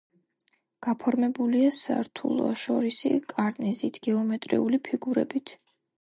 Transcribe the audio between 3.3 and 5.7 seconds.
კარნიზით, გეომეტრიული ფიგურებით.